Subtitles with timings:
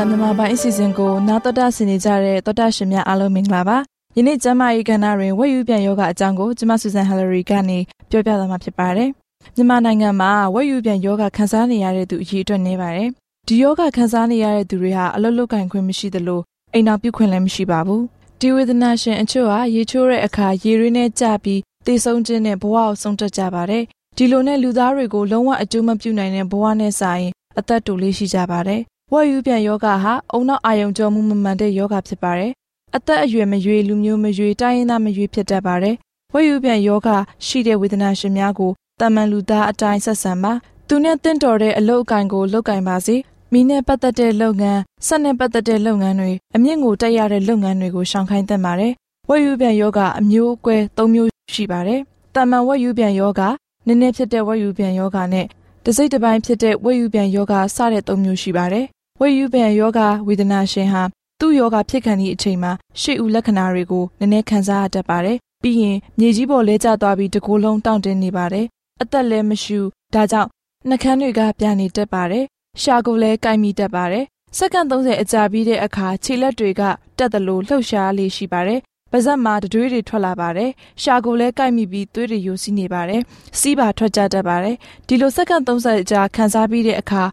[0.00, 3.76] တဲ့မြန်မာပိုင်းအစီအစဉ်ကိုနာတော်တာဆင်နေကြတဲ့တော်တာရှင်များအားလုံးမင်္ဂလာပါ
[4.16, 7.78] ယနေ့ကျမကြီးကဏ္ဍတွင်ဝက်ယူပြန်ယောဂအကြောင်းကိုကျမဆူဇန်ဟယ်လရီကနေ
[8.10, 9.10] ပြောပြသွားမှာဖြစ်ပါတယ်
[9.54, 13.08] မြန်မာနိုင်ငံမှာဝက်ယူပြန်ယောဂခံစားနေရတဲ့သူအကြီးအတွက်နေပါတယ်
[13.48, 16.40] ဒီယောဂခံစားနေရတဲ့သူတွေဟာအလုတ်လုတ်ကင်ခွင့်မရှိသလို
[16.74, 18.02] အိမ်အောင်ပြုခွင့်လည်းမရှိပါဘူး
[18.40, 23.82] ဒီဝေဒနာရှင်အချို့ဟာရေချိုးတဲ့အခါရေရင်းနဲ့ကြပြီးသေဆုံးခြင်းနဲ့ဘဝကိုဆုံးတက်ကြပါတယ်။
[24.16, 32.52] ဒီလိုနဲ့လူသားတွေကိုလုံးဝအကျိုးမပြုနိုင်တဲ့ဘဝနဲ့စာရင်အသက်တူလေးရှိကြပါတယ်။ ဝက်ယူပြန်ယောဂဟာအုံနောက်အာယုံကြောမှုမမှန်တဲ့ယောဂဖြစ်ပါတယ်။
[32.96, 35.94] အသက်အရွယ်မရွေလူမျိုးမရွေတိုင်းရင်းသားမရွေဖြစ်တတ်ပါတယ်။
[36.32, 37.08] ဝက်ယူပြန်ယောဂ
[37.46, 40.52] ရှိတဲ့ဝေဒနာရှင်များကိုတာမန်လူသားအတိုင်းဆက်ဆံပါ။
[40.88, 43.16] သူနဲ့တင့်တော်တဲ့အလုပ်အကင်ကိုလုပ်ကင်ပါစေ။
[43.52, 48.92] မိနဲ့ပတ်သက်တဲ့လုပ်ငန်း၊ဆက်နဲ့ပတ်သက်တဲ့လုပ်ငန်းတွေအမြင့်ကိုတက်ရတဲ့လုပ်ငန်းတွေကိုရှောင်ခိုင်းသင့်ပါတယ်။
[49.28, 52.00] ဝက်ယူပြန်ယောဂအမျိုးအကွဲ၃မျိုးရှိပါတယ်။
[52.34, 53.40] တာမန်ဝက်ယူပြန်ယောဂ
[53.86, 55.46] နည်းနည်းဖြစ်တဲ့ဝက်ယူပြန်ယောဂနဲ့
[55.84, 58.86] တစိမ့်တစ်ပိုင်းဖြစ်တဲ့ဝက်ယူပြန်ယောဂစတဲ့၃မျိုးရှိပါတယ်။
[59.22, 61.02] ဝက်ယူပြန်ယောဂဝေဒနာရှင်ဟာ
[61.40, 68.66] သူ့ယောဂဖြစ်ခံသည့်အချိန်မှာရှေ့ဦးလက္ခဏာတွေကိုနည်းနည်းခံစားရတတ်ပါတယ်။ပြီးရင်မြေကြီးပေါ်လဲကျသွားပြီးတကိုယ်လုံးတောင့်တင်းနေပါတယ်။
[69.02, 69.80] အသက်လည်းမရှူ
[70.14, 70.48] ဒါကြောင့်
[70.88, 72.44] နှကန်းတွေကပြာနေတတ်ပါတယ်။
[72.82, 74.24] ရှာကိုလည်းကိုက်မိတတ်ပါတယ်။
[74.58, 76.82] စက္ကန့်30အကြာပြီးတဲ့အခါခြေလက်တွေက
[77.18, 78.80] တက်သလိုလှုပ်ရှားလေးရှိပါတယ်
[79.12, 80.70] ပါဇက်မှာတတွေးတွေထွက်လာပါတယ်။
[81.02, 83.20] ရှာကိုလည်းကိုက်မိပြီးသွေးတွေယိုစီးနေပါတယ်။
[83.60, 84.76] စီးပါထွက်ကြတတ်ပါတယ်။
[85.08, 87.24] ဒီလိုစက္ကန့်30ကြာခံစားပြီးတဲ့အခါ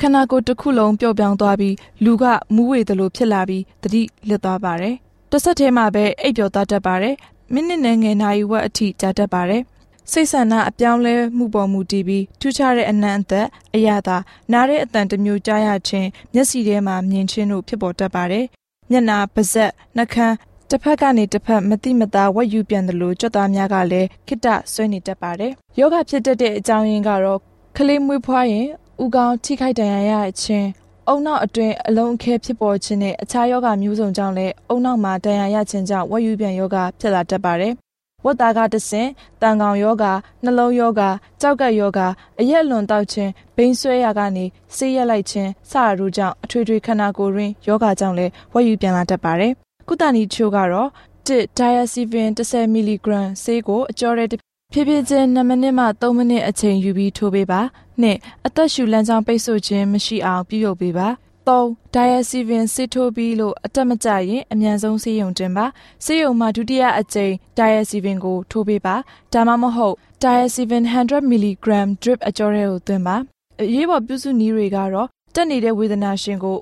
[0.00, 1.74] ခန္ဓာကိုယ်တစ်ခုလုံးပျော့ပြောင်းသွားပြီး
[2.04, 2.24] လူက
[2.54, 4.94] မူးဝေသလိုဖြစ်လာပြီးတတိလစ်သွားပါတယ်။
[5.30, 7.14] တစ်ဆက်တည်းမှာပဲအိပ်ပျော်သွားတတ်ပါတယ်။
[7.52, 9.62] မိနစ်နဲ့ငယ်နာရီဝက်အထိကြာတတ်ပါတယ်။
[10.12, 14.16] စိတ်ဆန္ဒအပြောင်းလဲမှုပေါ်မူတည်ပြီးထူးခြားတဲ့အနံ့အသက်အရသာ
[14.52, 18.44] နားတဲ့အတန်တစ်မျိုးကြားရခြင်းမျက်စိထဲမှာမြင်ခြင်းတို့ဖြစ်ပေါ်တတ်ပါတယ်။
[18.90, 20.34] မျက်နာပါးစပ်နှာခမ်း
[20.70, 27.40] တစ်ဖက်ကနေတစ်ဖက်မတိမတာဝက်ယူပြန်တယ်လို့ကြွသားများကလည်းခိတဆွဲနေတတ်ပါတယ်။ယောဂဖြစ်တတ်တဲ့အကြောင်းရင်းကတော့
[27.76, 28.66] ကလေးမွေးဖွားရင်
[29.02, 30.68] ဥကောင်းထိခိုက်ဒဏ်ရာရခြင်း
[31.08, 37.74] အုံနောက်အတွင်းအလုံးအခဲဖြစ်ပေါ်ခြင်းနဲ့အခြားယောဂမျိုးစုံကြောင့်လည်းအုံနောက်မှာဒဏ်ရာရခြင်းကြောင့်ဝက်ယူပြန်ယောဂဖြစ်လာတတ်ပါတယ်။
[38.24, 39.08] ဝတ်သားကတဆင်
[39.42, 40.04] တန်ကောင်ယောဂ
[40.44, 41.02] နှလုံးယောဂ
[41.40, 42.00] ကြောက်ကက်ယောဂ
[42.40, 44.44] အရက်လွန်တောက်ခြင်းဘိန်းဆွဲရာကနေ
[44.76, 49.52] ဆေးရက်လိုက်ခြင်းစတာတို့ကြောင့်အထွေထွေခန္ဓာကိုယ်ရင်းယောဂကြောင့်လည်းဝက်ယူပြန်လာတတ်ပါတယ်
[49.88, 50.88] ကုသနည်းချို့ကတော့
[51.26, 53.08] 1 diazepam 10 mg
[53.42, 54.24] ဆေးကိုအကျော်ရဲ
[54.76, 57.60] ဖြည်းဖြည်းချင်း2မိနစ်မှ3မိနစ်အချိန်ယူပြီးထိုးပေးပါ။
[58.00, 61.08] နှစ်အသက်ရှူလမ်းကြောင်းပိတ်ဆို့ခြင်းမရှိအောင်ပြုလုပ်ပေးပါ။
[61.48, 65.66] 3 diazepam ဆေးထိုးပြီးလို့အတက်မကျရင်အမြန်ဆုံးဆေးရုံတင်ပါ
[66.04, 68.94] ဆေးရုံမှာဒုတိယအကြိမ် diazepam ကိုထိုးပေးပါ
[69.32, 71.66] ဒါမှမဟုတ် diazepam 100 mg
[72.02, 73.16] drip အကျော်ရဲကိုသွင်းပါ
[73.60, 76.58] အရေးပေါ်ပြုစုနည်းတွေကတော့တက်နေတဲ့ဝေဒနာရှင်ကို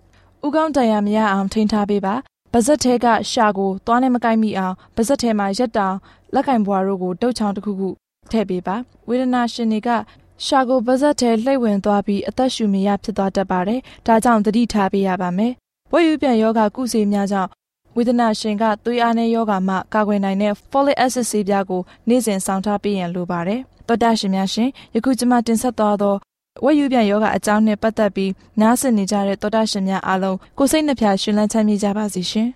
[0.46, 2.14] ဥကောင်းတန်ရမရအောင်ထိန်းထားပေးပါ
[2.52, 5.96] ပါဇက်ထဲကရှာကိုသွားနဲ့မကိုက်မိအောင်ပါဇက်ထဲမှာရက်တောင်
[6.34, 7.90] လက်ကင်ဘွားတို့ကိုတုတ်ချောင်းတစ်ခုခု
[8.30, 8.76] ထည့်ပေးပါ
[9.08, 9.88] ဝေဒနာရှင်တွေက
[10.44, 15.52] ရှာကိုပါဇက်ထဲလှိမ့်ဝင်သွားပြီးအသက်ရှူမရဖြစ်သွားတတ်ပါတယ်ဒါကြောင့်သတိထားပေးရပါမယ်
[15.92, 17.50] ဝက်ယူပြန်ယောဂကုဆေးများကြောင့်
[17.96, 26.14] ဝေဒနာရှင်ကသွေးအားနည်းယောဂမှကာကွယ်နိုင်တဲ့ folic acid ဆေးပြားကိုနေ့စဉ်ဆောင်ထားပေးရန်လိုပါတယ်တော်တာရှင်များရှင်ယခုကျွန်မတင်ဆက်သွားသော
[26.64, 32.48] ဝက်ယူပြန်ယောဂအကြောင်းနဲ့ပတ်သက်ပြီးနားဆင်နေကြတဲ့တော်တာရှင်များအားလုံးကိုစိတ်နှဖျားရှင်လန်းချမ်းမြေ့ကြပါစေရှင်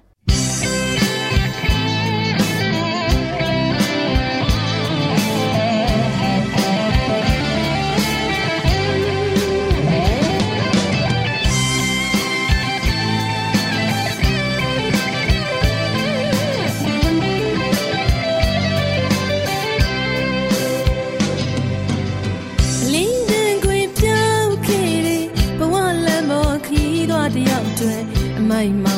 [28.57, 28.96] hay más.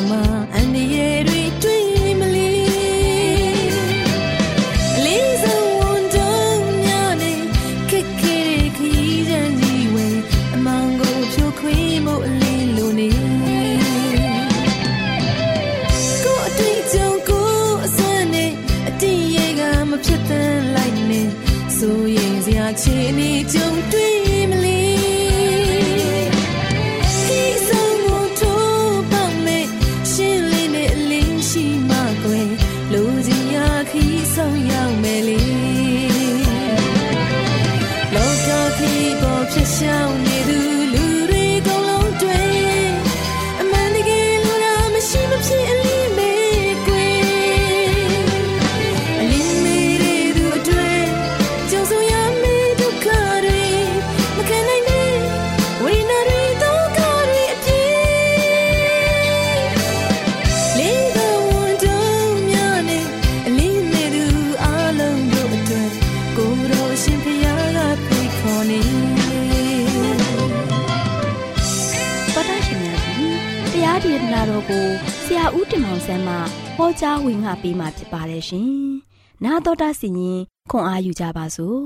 [76.77, 78.69] ဟောကြားဝင်ငါပေးมาဖြစ်ပါတယ်ရှင်။
[79.45, 80.39] နာတော်တာစီရင်
[80.71, 81.79] ခွန်အားယူကြပါစို့။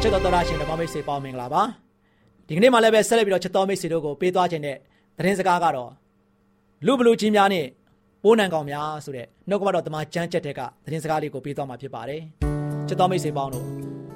[0.00, 1.62] ချစ်တော်တော်ရှင်ဓမ္မမိတ်ဆွေပေါင်းမင်္ဂလာပါ။
[2.46, 4.76] ဒီကနေ့မှလည်းပဲဆက်လက်ပြီးတော့ချစ်တော်မိတ်ဆွေတို့ကိုပေးသွားခြင်းတဲ့
[5.18, 5.90] သတင်းစကားကတော့
[6.86, 7.66] လူဘလူကြီးများနဲ့
[8.22, 12.20] ပိုးနံကောင်များဆိုတဲ့နှုတ်ကပတ်တော်တမန်ကျမ်းချက်တဲ့ကသတင်းစကားလေးကိုပေးသွားမှာဖြစ်ပါတယ်။
[12.88, 13.66] ချစ်တော်မိတ်ဆွေပေါင်းတို့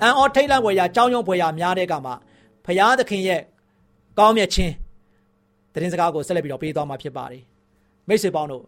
[0.02, 2.14] အန်အော်ထိတ်လန့်ွယ်ရာကြောင်းရုံဖွယ်ရာများတဲ့ကမှာ
[2.66, 3.40] ဖရာသခင်ရဲ့
[4.18, 4.72] ကောင်းမြတ်ခြင်း
[5.72, 7.42] သတင်းစကားကိုဆက်လက်ပြီးတော့ပေးသွားမှာဖြစ်ပါတယ်
[8.08, 8.64] မိတ်ဆွေပေါင်းတို့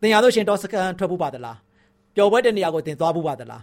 [0.00, 1.58] သင်ရလို့ရှင်တော့စကန်ထွက်ဖို့ပါသလား
[2.16, 3.62] ပျော်ပွဲတဲ့နေရာကိုသင်သွားဖို့ပါသလား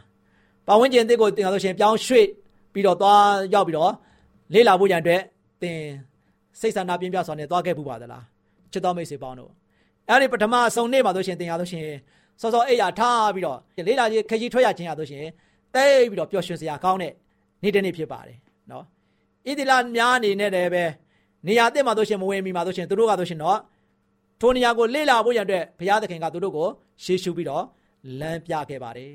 [0.68, 2.26] ပဝန်းကျင်အသစ်ကိုသင်ရလို့ရှင်ပြောင်းရွှေ့
[2.74, 3.24] ပြီးတော့သွား
[3.54, 3.92] ရောက်ပြီးတော့
[4.54, 5.22] လေ့လာဖို့ရန်အတွက်
[5.62, 5.78] သင်
[6.60, 8.24] စိတ်ဆန္ဒပြင်းပြစွာနဲ့သွားခဲ့ဖို့ပါသလား
[8.72, 9.52] ချစ်တော်မိတ်ဆွေပေါင်းတို့
[10.10, 11.86] အဲ့ဒီပထမဆုံးနေ့မှာဆိုရှင်သင်ရလို့ရှင်
[12.42, 15.26] စောစောအိယာထားပြီးတော့လေ့လာခြင်းခကြီးထွက်ရခြင်းရဆိုရှင်
[15.76, 17.14] တိတ်ပြီးတော့ပျော်ရွှင်စရာကောင်းတဲ့
[17.64, 18.38] နေ့တစ်နေ့ဖြစ်ပါတယ်
[18.72, 18.86] နော်
[19.48, 20.86] ဣတိလများအနေနဲ့လည်းပဲ
[21.48, 23.60] နေရာတက်မှာတို့ရှင်မဝင်မီမှာတို့ရှင်သူတို့ကတို့ရှင်တော့
[24.42, 26.68] ထိုနေရာကိုလေ့လာဖို့ရတဲ့ဘုရားသခင်ကသူတို့ကို
[27.04, 27.64] ရှေးရှုပြီးတော့
[28.20, 29.14] လမ်းပြခဲ့ပါတယ်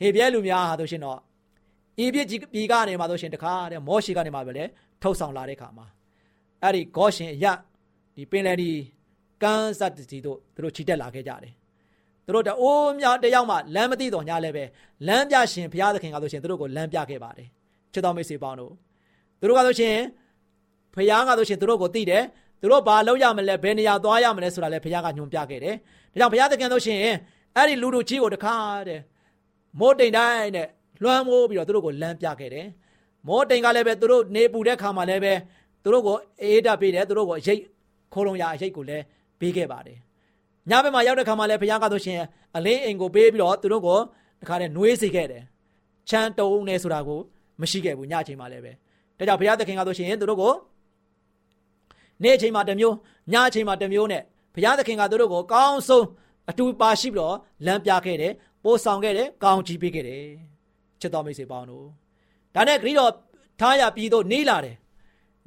[0.00, 1.18] ဟေပြဲလူများဟာတို့ရှင်တော့
[2.04, 4.64] ဤပြစ်ကြီးပြည်ကနေမှာတို့ရှင်တခါတဲ့မောရှိကနေမှာပဲလေ
[5.02, 5.86] ထုတ်ဆောင်လာတဲ့ခါမှာ
[6.62, 7.46] အဲ့ဒီဂေါရှင်အရ
[8.16, 8.70] ဒီပင်လယ်ဒီ
[9.42, 11.52] ကန်းစတ်တီတို့သူတို့ခြိတက်လာခဲ့ကြတယ်
[12.26, 14.64] သူတို့တအိုးများတယောက်မှလမ်းမသိတော့ညာလဲပဲ
[15.06, 17.48] လမ်းပြရှင်ဘုရားသခင်ကဆိုရှင်သူတို့ကိုလမ်းပြခဲ့ပါတယ်
[17.92, 18.72] ချစ်တော်မိတ်ဆွေပေါင်းတို့
[19.40, 19.96] သူတို့ကဆိုရှင်
[20.94, 22.22] ဖခင်ကဆိုရှင်သူတို့ကိုသိတယ်
[22.60, 26.98] သူတို့ဘာလုပ်ရမလဲဘယ်နေရာသွားရမလဲဆိုတာလည်းဖခင်ကညွှန်ပြခဲ့တယ်ဒါကြောင့်ဘုရားသခင်ဆိုရှင်
[27.56, 28.54] အဲ့ဒီလူတို့ကြီးကိုတခါ
[28.88, 29.00] တဲ့
[29.80, 30.68] မိုးတိမ်တိုင်းနဲ့
[31.02, 32.66] လွှမ်းမိုးပြီးတော့သူတို့ကိုလမ်းပြခဲ့တယ်
[33.28, 35.34] မိုးတိမ်ကလည်းပဲသူတို့နေပူတဲ့ခါမှာလည်းပဲ
[35.82, 37.60] သူတို့ကိုအေးဓာတ်ပေးတယ်သူတို့ကိုအရေး
[38.12, 39.04] ခိုးလုံရအရေးကိုလည်း
[39.40, 39.98] ပေးခဲ့ပါတယ်
[40.70, 42.20] ညဘက်မှာရောက်တဲ့ခါမှာလည်းဘုရားကဆိုရှင်
[42.56, 43.98] အလင်းအိမ်ကိုပေးပြီးတော့သူတို့ကို
[44.40, 45.42] တခါတည်းနှွေးစေခဲ့တယ်
[46.10, 47.20] ချမ်းတုံနေဆိုတာကို
[47.60, 48.72] မရှိခဲ့ဘူးညအချိန်မှာလည်းပဲ
[49.18, 50.54] ဒါကြောင့်ဘုရားသခင်ကဆိုရှင်သူတို့ကို
[52.22, 52.94] နေ့အချိန်မှာတစ်မျိုး
[53.32, 54.22] ညအချိန်မှာတစ်မျိုးနဲ့
[54.54, 56.04] ဘုရားသခင်ကသူတို့ကိုကောင်းဆုံး
[56.50, 58.32] အတူပါရှိပြီးတော့လမ်းပြခဲ့တယ်
[58.64, 60.24] ပို့ဆောင်ခဲ့တယ်ကောင်းချီးပေးခဲ့တယ်
[61.00, 61.86] ချစ်တော်မိတ်ဆွေပေါင်းတို့
[62.54, 63.12] ဒါနဲ့ဂရိတော်
[63.60, 64.76] ထားရပြီးတော့နေလာတယ်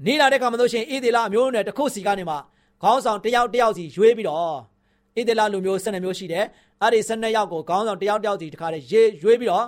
[0.05, 2.35] နေလာတဲ့ခါမှာလို့ရှိရင်ဣသေလအမျိုးနဲ့တစ်ခုစီကနေမှ
[2.83, 4.57] ခေါင်းဆောင်တယောက်တယောက်စီရွေးပြီးတော့
[5.17, 6.45] ဣသေလလူမျိုး12မျိုးရှိတယ်
[6.81, 9.65] အဲ့ဒီ12ယောက်ကိုခေါင်းဆောင်တယောက်တယောက်စီတခါတည်းရွေးရွေးပြီးတော့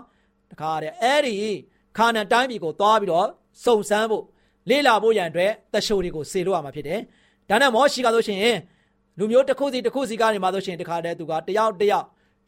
[0.52, 1.36] တခါတည်းအဲ့ဒီ
[1.98, 3.28] ခါနန်တိုင်းပြည်ကိုသွားပြီးတော့
[3.64, 4.26] စုံစမ်းဖို့
[4.70, 7.00] လေ့လာဖို့ရန်အတွက်တရှိုးတွေကိုစေလို့ရမှာဖြစ်တယ်။
[7.50, 8.40] ဒါနဲ့မောရှိကဆိုရှင်
[9.18, 12.06] လူမျိုးတစ်ခုစီတစ်ခုစီကနေမှဆိုရှင်တခါတည်းသူကတယောက်တယောက်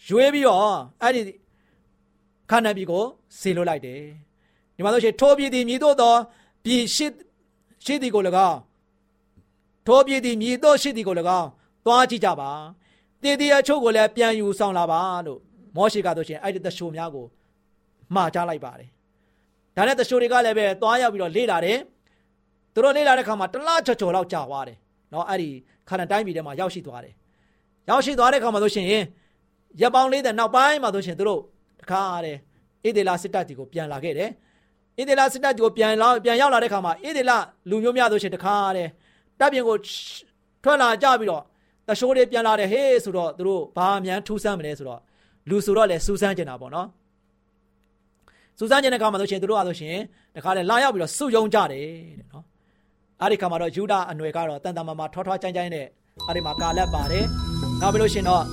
[0.07, 1.21] ရွေးပြီးတော့အဲ့ဒီ
[2.49, 3.03] ခါနန်ပြည်ကို
[3.39, 4.01] စေလို့လိုက်တယ်။
[4.75, 6.13] ဒီမှာဆိုရှင်ထိုးပြည်သည်မြည်တို့သော
[6.63, 7.05] ပြည်ရှိ
[7.85, 8.57] ရှိသည်ကို၎င်း
[9.87, 11.47] ထိုးပြည်သည်မြည်တို့ရှိသည်ကို၎င်း
[11.85, 12.51] သွားကြည့်ကြပါ။
[13.21, 15.39] တည်တည်အချို့ကိုလည်းပြန်ယူဆောင်လာပါလို့
[15.75, 17.25] မောရှိကဆိုရှင်အဲ့ဒီတရှိုးများကို
[18.15, 18.89] မှားကြလိုက်ပါတယ်။
[19.75, 21.77] ဒါနဲ့တရှိုးတွေကလည်းပဲသွားရောက်ပြီးတော့လေ့လာတယ်။
[22.73, 24.77] သူတို့လေ့လာတဲ့ခါမှာတလားချော်ချော်လောက်ကြာသွားတယ်။
[25.13, 25.49] နော်အဲ့ဒီ
[25.89, 27.13] ခါနတိုင်းပြည်ထဲမှာရောက်ရှိသွားတယ်။
[27.89, 28.87] ရောက်ရှိသွားတဲ့ခါမှာဆိုရှင်
[29.81, 31.41] ရပ်ပေါင်းလေးတဲ့နောက်ပိုင်းမှာဆိုရှင်သူတို့
[31.81, 32.35] တခါတဲ့
[32.85, 34.29] ဣဒေလာစစ်တပ်တီကိုပြန်လာခဲ့တယ်။
[34.99, 37.37] ဣဒေလာစစ်တပ်တီကိုပြန်လာပြန်ရောက်လာတဲ့ခါမှာဣဒေလာ
[37.69, 38.87] လူမျိုးများဆိုရှင်တခါတဲ့
[39.39, 39.75] တပ်ပြင်ကို
[40.63, 41.43] ထွက်လာကြပြီးတော့
[41.87, 44.99] တရှိုးတွေပြန်လာတယ်ဟေးဆိုတော့သူတို့ဘာမှန်းထူးဆန်းမလဲဆိုတော့
[45.49, 46.87] လူဆိုတော့လေစူးစမ်းကျင်တာပေါ့နော်
[48.57, 49.97] စူးစမ်းကျင်တဲ့ခါမှာဆိုရှင်သူတို့ကဆိုရှင်
[50.35, 51.85] တခါလေလာရောက်ပြီးတော့စုယုံကြတယ်
[52.19, 52.43] တဲ့နော်
[53.21, 55.85] အဲ့ဒီခါမှာတော့ယူဒအနွယ်ကတော့တန်တမာမာထောထွားချိုင်းချိုင်းနဲ့
[56.27, 57.25] အဲ့ဒီမှာကာလက်ပါတယ်
[57.81, 58.43] နောက်ပြီးလို့ရှင်တော့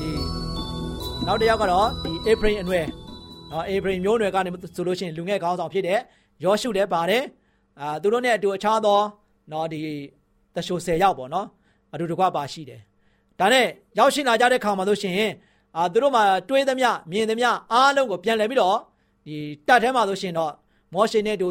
[0.00, 0.08] ဒီ
[1.26, 2.86] နောက်တစ်ယောက်ကတော့ဒီအေဖရင်အနွယ်
[3.52, 5.98] နော်အေဖရင်မျိုးနွယ်ကနေဆိုလို့ရှိရင်လူငယ်ကောင်းဆောင်ဖြစ်တဲ့
[6.44, 7.22] ယောရှုလည်းပါတယ်
[7.80, 8.98] အာသူတို့နဲ့အတူအခြားသော
[9.52, 9.80] နော်ဒီ
[10.54, 11.46] တရှို10ယောက်ပေါ့နော်
[11.92, 12.80] အတူတကွပါရှိတယ်
[13.38, 13.66] ဒါနဲ့
[13.98, 15.14] ရောက်ရှိလာကြတဲ့ခါမှာဆိုရှင်
[15.76, 18.78] အာသူတို့မှာတွေးသမျှမြင်သမျှအားလုံးကိုပြန်လှည့်ပြီးတော့
[19.28, 20.52] ဒီတက်ထဲမှာဆိုရှင်တော့
[20.94, 21.48] မောရှင်နဲ့တူ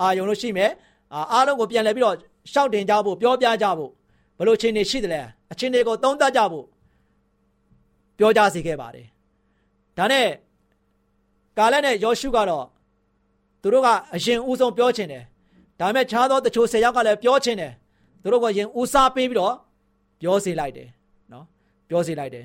[0.00, 0.70] အာယုံလို့ရှိမယ်
[1.14, 2.16] အာအားလုံးကိုပြန်လှည့်ပြီးတော့
[2.52, 3.90] ရှောက်တင်ကြဖို့ပြောပြကြဖို့
[4.38, 5.20] ဘလို့ချင်းနေရှိတယ်လဲ
[5.52, 6.66] အချင်းတွေကိုသုံးသပ်ကြဖို့
[8.18, 9.06] ပြောကြစေခဲ့ပါတယ်
[9.96, 10.28] ဒါနဲ့
[11.58, 12.66] ကာလက်နဲ့ယောရှုကတော့
[13.62, 15.22] သူတို့ကအရင်ဦးဆုံးပြောချင်တယ်
[15.80, 17.72] ဒါပေမဲ့ခြားသောတချို့ဆယ်ယောက်ကလည်းပြောချင်တယ်
[18.22, 19.54] သူတို့ကရင်ဦးစားပေးပြီးတော့
[20.20, 20.88] ပြောစေလိုက်တယ်
[21.32, 21.44] နော်
[21.88, 22.44] ပြောစေလိုက်တယ်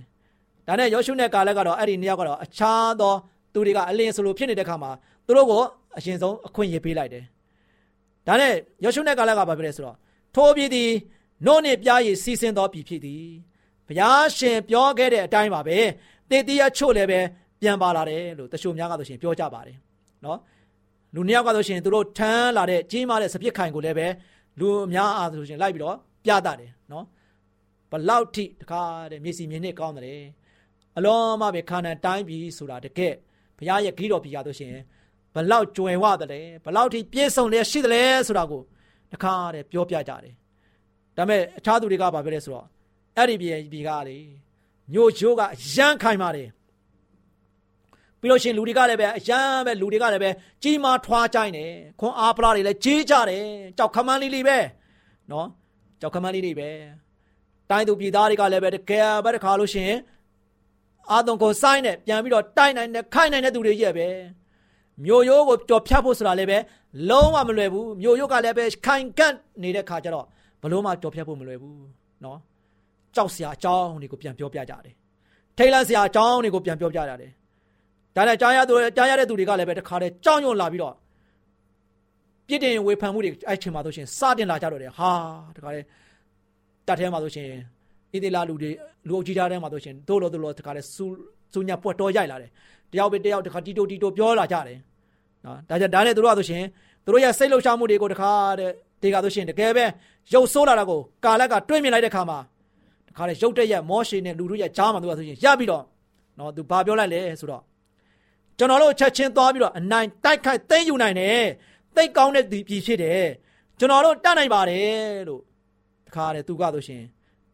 [0.68, 3.14] ဒါနဲ့ယောရှုနဲ့ကာလက်ကတော့အဲ့ဒီနှစ်ယောက်ကတော့အခြားသော
[3.54, 4.92] သူတွေကအလင်းဆိုလိုဖြစ်နေတဲ့ခါမှာ
[5.26, 5.62] သူတို့ကို
[5.98, 7.24] အရင်ဆုံးအခွင့်အရေးပေးလိုက်တယ်
[8.28, 8.54] ဒါနဲ့
[8.84, 9.98] ယောရှုနဲ့ကာလက်ကဘာပြောလဲဆိုတော့
[10.36, 10.90] ထိုးပြည်သည်
[11.46, 13.26] နို့နှင့်ပြားရည်စီးဆင်းသောပြည်ဖြစ်သည်
[13.88, 15.78] ဘုရားရှင်ပြောခဲ့တဲ့အတိုင်းပါပဲ
[16.30, 17.20] တေတီးအချို့လည်းပဲ
[17.62, 19.78] ပြန်ပါလာတယ်လို့တချို့များကဆိုရှင်ပြောကြပါတယ်
[20.26, 20.40] နော်
[21.16, 24.08] လူနှစ်ယောက်ကဆိုရှင်သူတို့ထမ်းလာတဲ့ကြီးမားတဲ့စပစ်ခိုင်ကိုလည်းပဲ
[24.60, 27.06] လူအများအားဆိုရှင်လိုက်ပြီးတော့ပြတာတယ်နော်
[27.92, 30.24] ဘလောက်ထိတခါတဲ့မျက်စိမြင်နဲ့ကောင်းတယ်
[30.98, 33.14] အလုံးမပဲခါနန်တိုင်းပြည်ဆိုတာတကယ်
[33.60, 34.74] ဘုရားရဲ့ဂိတော်ပြည်ရဆိုရှင်
[35.36, 38.62] ဘလောက်ကြွယ်ဝတယ်လဲဘလောက်ထိပြည့်စုံလဲရှိတယ်လဲဆိုတာကို
[39.12, 40.34] တခါတဲ့ပြောပြကြတယ်
[41.18, 42.66] ဒါပေမဲ့အခြားသူတွေကဘာပြောလဲဆိုတော့
[43.18, 44.18] အဲ့ဒီပြည်ပြည်ကလေ
[44.94, 46.50] ညိုချိုးကအရန်ခိုင်ပါတယ်
[48.22, 50.30] ပြီးလို့ရှိရင်လူတွေကလည်းပဲအရန်ပဲလူတွေကလည်းပဲ
[50.64, 53.46] ကြီးမားထွားကြိုင်းတယ်ခွန်အားပလားတွေလည်းကြီးကြတယ်
[53.78, 54.58] ကြောက်ခမန်းလေးလေးပဲ
[55.32, 55.48] နော်
[56.02, 56.70] ကြောက်ခမန်းလေးလေးပဲ
[57.70, 60.00] တိုင်းသူပြည်သားတွေကလည်းပဲတကယ်ပဲတခါလို့ရှိရင်
[61.12, 64.08] အာသွန်ကိုစိုင်းနဲ့ပြန်ပြီးတော့တိုက်နိုင်တဲ့ခိုင်နိုင်တဲ့သူတွေရဲ့ပဲ
[65.06, 66.58] မြို့ရိုးကိုကြော်ဖြတ်ဖို့ဆိုတာလည်းပဲ
[67.10, 70.26] လုံးဝမလွယ်ဘူးမြို့ရိုးကလည်းပဲခိုင်ကန့်နေတဲ့ခါကျတော့
[70.62, 71.78] ဘလို့မှကြော်ဖြတ်ဖို့မလွယ်ဘူး
[72.24, 72.38] နော်
[73.16, 74.96] ကြောက်စရာအကြောင်းတွေကိုပြန်ပြောပြကြတယ်
[75.58, 77.32] ထိတ်လန့်စရာအကြောင်းတွေကိုပြန်ပြောပြကြတယ်
[78.16, 80.94] ဒါနဲ့ကြားရသူကြားရတဲ့သူတွေကလည်းပဲတခါတည်းကြောက်ရွံ့လာပြီးတော့
[82.48, 85.12] ပြစ်တင်ဝေဖန်မှုတွေအဲ့ချိန်မှာဆိုရှင်စတင်လာကြတော့တယ်ဟာ
[85.56, 85.86] တခါတည်း
[86.88, 87.50] တတ်ထဲမှာဆိုရှင်
[88.14, 88.72] ဣသေလလူတွေ
[89.08, 91.06] လူအုပ်ကြီးသားထဲမှာဆိုရှင်တို့လို့တို့လို့တခါတည်းစူ
[91.54, 92.50] စူညာပွက်တော်ရိုက်လာတယ်
[92.92, 94.78] တယောက်ပဲတယောက်တခါတီတိုတီတိုပြောလာကြတယ်
[95.46, 96.64] နော်ဒါကြောင့်ဒါနဲ့တို့ကဆိုရှင်
[97.06, 99.86] တို့ရဲ့စိတ်လှုပ်ရှားမှုတွေကိုတခါတည်းတေကဆိုရှင်တကယ်ပဲ
[100.34, 102.40] ရုပ်ဆိုးလာတာကိုကာလက်ကတွေးမြင်လိုက်တဲ့ခါမှာ
[103.08, 105.84] တခါတည်းရုပ်တက်ရက်မောရှင်နဲ့လူတို့ရဲ့ကြားမှာတို့ကဆိုရှင်ရပြီးတော့
[106.40, 107.64] နော်သူဘာပြောလိုက်လဲဆိုတော့
[108.58, 111.46] ကျွန်တော်တို့ချက်ချင်းသွားပြီးတော့အနိုင်တိုက်ခိုက်သိမ်းယူနိုင်တယ်
[111.96, 113.28] သိကောင်းတဲ့ပြည်ဖြစ်တယ်
[113.80, 114.94] ကျွန်တော်တို့တတ်နိုင်ပါတယ်
[115.28, 115.42] လို့
[116.08, 117.04] တခါတည်းသူကဆိုရှင်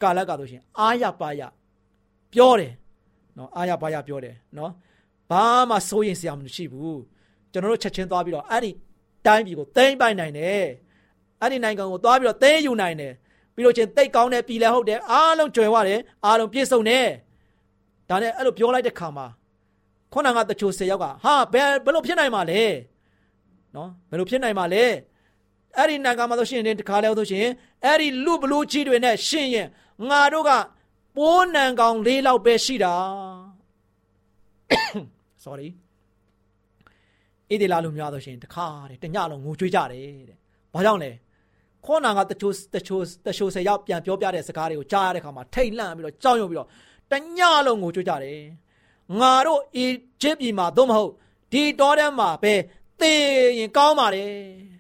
[0.01, 1.41] ကာလက်ကဆိုရှင်အာရပါရ
[2.33, 2.73] ပြောတယ်
[3.37, 4.71] နော်အာရပါရပြောတယ်နော်
[5.29, 7.01] ဘာမှစိုးရင်စရာမရှိဘူး
[7.51, 8.71] ကျွန်တော်တို့ချက်ချင်းသွားပြီးတော့အဲ့ဒီ
[9.25, 10.65] တိုင်းပြည်ကိုသိမ်းပိုင်နိုင်တယ်
[11.41, 13.13] အဲ့ဒီနိုင်ငံကိုသွားပြီးတော့သိမ်းယူနိုင်တယ်
[13.55, 17.07] ပြီးတော့ချင်းတိတ်ကောင်းတဲ့ပြည်လဲဟုတ်တယ်အားလုံးကြွယ်ဝတယ်အားလုံးပြည့်စုံတယ်
[18.09, 19.27] ဒါနဲ့အဲ့လိုပြောလိုက်တဲ့ခါမှာ
[20.13, 22.63] ခုနကတချို့၁၀ယောက်ကဟာဘယ်ဘယ်လိုဖြစ်နိုင်မှာလဲ
[23.75, 24.83] နော်ဘယ်လိုဖြစ်နိုင်မှာလဲ
[25.77, 27.47] အဲ့ဒီနိုင်ငံမှာဆိုရှင်တခါလဲဆိုရှင်
[27.85, 29.67] အဲ့ဒီလူဘလူးကြီးတွေနဲ့ရှင်ရင်
[30.09, 30.51] ငါတို့က
[31.17, 32.95] ပိုးနံကောင်လေးလောက်ပဲရှိတာ
[35.43, 35.69] sorry
[37.49, 40.37] ဣဒေလာလူများဆိုရှင်တခါတဲ့တညလုံးငိုကြွေးကြတယ်တဲ့
[40.73, 41.11] ဘာကြောင့်လဲ
[41.85, 46.67] ခေါနာကတချို့တချို့တချို့ဆယ်ယောက်ပြန်ပြောပြတဲ့စကားတွေကိုကြားရတဲ့ခါမှာထိတ်လန့်ပြီးတော့ကြောက်ရွံ့ပြီးတော့
[47.11, 48.41] တညလုံးငိုကြွေးကြတယ်
[49.19, 49.85] ငါတို့အီ
[50.21, 51.11] ဂျစ်ပြည်မှာသို့မဟုတ်
[51.51, 52.53] ဒီတောထဲမှာပဲ
[52.99, 53.13] သေ
[53.59, 54.33] ရင်ကောင်းပါတယ်။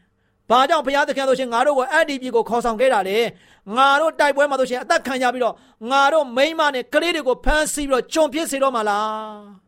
[0.49, 3.17] ဘာကြောင့်ဘုရားသခင်ဆိုရှင်ငါတို့ကိုအဲ့ဒီပြည်ကိုခေါ်ဆောင်ခဲ့တာလေ။
[3.77, 5.55] ငါတို့တိုက်ပွဲမှာဆိုရှင်အသက်ခံကြပြီးတော့
[5.91, 9.65] ငါတို့မိန်းမနဲ့ကလေးတွေကိုဖမ်းဆီးပြီးတော့ကြုံပြစ်စေတော့မှာလား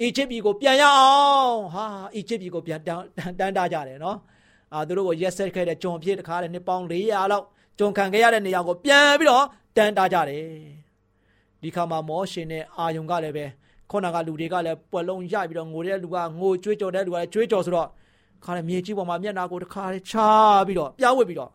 [0.00, 1.10] အီဂျစ်ပြည်ကိုပြန်ရအော
[1.46, 3.04] င်ဟာအီဂျစ်ပြည်ကိုပြန်တန်း
[3.38, 4.18] တန်းတာကြတယ်နော်
[4.74, 7.44] အာသူတို့ကိုရက်ဆက်ခဲ့တဲ့ဂျွန်ဖြစ်တခါတဲ့နှစ်ပေါင်း400လောက်
[7.78, 9.44] ဂျွန်ခံခဲ့ရတဲ့နေရာကိုပြန်ပြီးတော့
[9.76, 10.46] တန်းတာကြတယ်
[11.62, 13.44] ဒီခါမှာမောရှင်နဲ့အာယုံကလည်းပဲ
[13.90, 17.88] ခုနကလူတွေကလည်းပွက်လုံးရပြီးတော့ငိုတဲ့လူကငိုကြွေးကြော်တဲ့လူကလည်းကြွေးကြော်ဆိုတော့
[18.44, 20.14] ခါနဲ့မြေကြီးပေါ်မှာမျက်နာကိုတစ်ခါလေးချ
[20.66, 21.50] ပြီးတော့ပြားဝစ်ပြီးတော့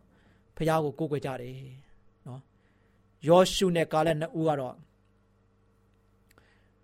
[0.57, 1.55] ဖះကိုကိုးကွယ်ကြတယ်
[2.27, 2.41] နော်
[3.27, 4.75] ယောရှုနဲ့ကာလက်နှစ်ဦးကတော့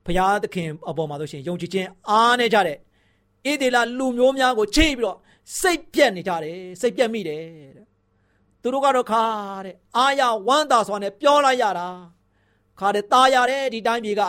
[0.05, 5.17] ဖះသခင်အပေါ်မှာဆိုရှင်ယုံကြည်ခြင်းအားနေကြတဲ့ဣဒေလလူမျိုးများကိုချိပြီးတော့
[5.59, 7.41] စိတ်ပြက်နေကြတယ်စိတ်ပြက်မိတယ်
[7.75, 7.85] တဲ့
[8.61, 9.23] သူတို့ကတော့ခါ
[9.65, 11.87] တဲ့အာရဝမ်းသာစွာနဲ့ပြောလိုက်ရတာ
[12.79, 14.21] ခါတဲ့ตาရတယ်ဒီတိုင်းပြည်က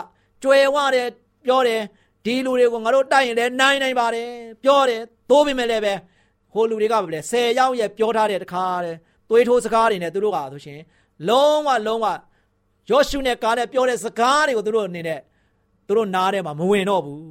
[0.43, 1.07] ကြွယ်ဝတယ်
[1.45, 1.81] ပြောတယ်
[2.25, 4.29] ဒီလူတွေကိုငါတို့တိုက်ရင်လည်းနိုင်နိုင်ပါတယ်
[4.63, 5.93] ပြောတယ် သိုးပေမဲ့လည်းပဲ
[6.53, 8.95] ဟိုလူတွေကပဲလေ10ရောက်ရဲ့ပြောထားတဲ့တခါတဲ့
[9.29, 10.79] သွေးထိုးစကားတွေနဲ့သူတို့ကဆိုရှင်
[11.27, 12.05] လုံးဝလုံးဝ
[12.89, 15.19] ယောရှုနဲ့ကားနဲ့ပြောတဲ့စကားတွေကိုသူတို့အနေနဲ့
[15.87, 17.25] သူတို့နားထဲမှာမဝင်တော့ဘူး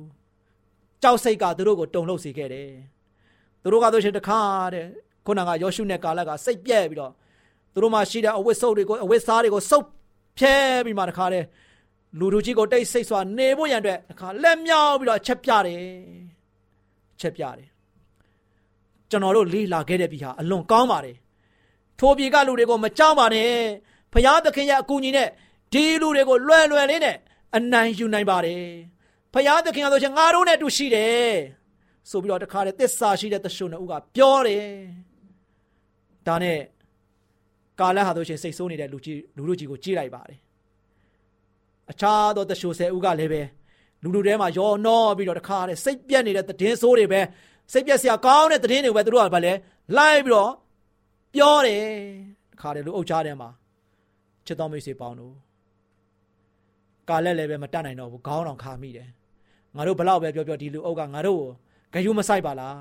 [1.03, 2.71] ကြောက်စိတ်ကသူတို့ကိုတုန်လှုပ်စေခဲ့တယ်
[3.63, 4.41] သူတို့ကဆိုရှင်တခါ
[4.75, 4.85] တဲ့
[5.27, 7.13] ခုနကယောရှုနဲ့ကာလကစိတ်ပြဲပြီးတော့
[7.73, 9.87] သူတို့မှရှိတဲ့အဝတ်စုပ်တွေကိုအဝတ်စားတွေကိုစုပ်
[10.39, 11.45] ဖြဲပြီးမှတခါတဲ့
[12.19, 15.83] လူတို့ကြီးကိုတိတ်ဆိတ်စွာနေဖို့ရန်အတွက်တခါလက်မြောက်ပြီးတော့ချက်ပြတယ်
[17.21, 17.74] ချက်ပြတယ်
[19.15, 21.17] ကျွန်တော်တို့လေးလာခဲ့တဲ့ပြီဟာအလွန်ကောင်းပါတယ်
[22.01, 23.51] ထိုပြည်ကလူတွေကိုမကြောက်ပါနဲ့
[24.13, 25.29] ဖရာသခင်ရဲ့အကူအညီနဲ့
[25.73, 27.17] ဒီလူတွေကိုလွယ်လွယ်လေးနဲ့
[27.57, 28.63] အနိုင်ယူနိုင်ပါတယ်
[29.35, 31.33] ဖရာသခင်ကဆိုချင်ငါတို့နဲ့အတူရှိတယ်
[32.11, 34.67] ဆိုပြီးတော့တခါတည်းသစ္စာရှိတဲ့တရှုံတို့ကပြောတယ်
[36.27, 36.59] ဒါနဲ့
[37.81, 40.39] ကာလဟာဆိုရှင်စိတ်ဆိုးနေတဲ့လူကြီးလူလူကြီးကိုကြည့်လိုက်ပါတယ်
[41.91, 43.43] အခြားသောတရှုဆယ်ဦးကလည်းပဲ
[44.03, 47.21] လူလူထဲမှာယောနောပြီးတော့တခါတည်းစိတ်ပြက်နေတဲ့တည်င်းဆိုးတွေပဲ
[47.73, 49.53] စိတ်ပြက်စရာကောင်းတဲ့တည်င်းတွေပဲသူတို့ကဗာလဲ
[49.97, 50.51] လိုက်ပြီးတော့
[51.35, 51.85] ပြောတယ်
[52.53, 53.49] တခါတည်းလူအုပ်ချထဲမှာ
[54.47, 55.35] ချစ်တော်မိတ်ဆွေပေါင်းတို့
[57.09, 59.09] ကာလက်လည်းပဲမတတ်နိုင်တော့ဘူးခေါင်းတော်ခါမိတယ်
[59.77, 61.43] ငါတို့ဘလောက်ပဲပြောပြောဒီလူအုပ်ကငါတို့
[61.95, 62.79] ကိုဂယုမဆိုင်ပါလား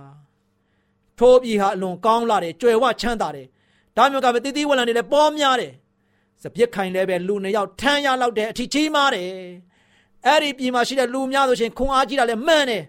[1.19, 3.47] ထိုးပြည်ဟာအလွန်ကောင်းလာတယ်ကြွယ်ဝချမ်းသာတယ်
[3.97, 5.73] ဒါမျိုးကပဲတည်တည်ဝလံနေလဲပေါများတယ်
[6.43, 9.29] စပြစ်ခိုင်လည်းပဲလူနှစ်ယောက်ထမ်းရလောက်တဲ့အထီးကြီးမားတယ်
[10.25, 12.83] အဲ့ဒီပြည်မှာရှိတဲ့လူများဆိုရှင်ခွန်အားကြီးတာလည်းမှန်တယ်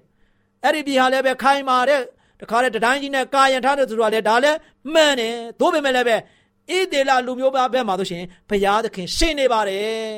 [0.65, 2.01] အဲ့ဒီပြည်ဟာလည်းပဲခိုင်မာတဲ့
[2.41, 4.59] တခါတဲ့တတိုင်းကြီးနဲ့ကာယံထားတဲ့သူတို့ကလည်းဒါလည်း
[4.93, 10.15] မှန်တယ်သို့ပေမဲ့လည်းပဲဣဒေလလူမျိုးသားဘက်မှာဆိုရှင်ဘုရားသခင်ရှင်းနေပါတယ်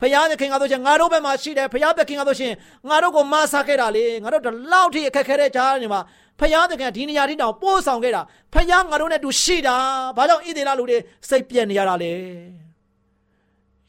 [0.00, 2.52] ဖယားသခင်ကဆိုရှင်ငါတို့ဘက်မှာရှိတယ်ဖယားသခင်ကဆိုရှင်
[2.88, 6.00] ငါတို့ကိုမဆာခဲ့တာလေငါတို့ဒီလောက်ထိအခက်ခဲတဲ့ကြားနေမှာ
[6.40, 8.22] ဖယားသခင်ဒီနေရာထိတောင်ပို့ဆောင်ခဲ့တာ
[8.54, 9.76] ဖယားငါတို့နဲ့တူရှိတာ
[10.16, 12.12] ဘာကြောင့်ဣသေလလူတွေစိတ်ပြက်နေရတာလဲ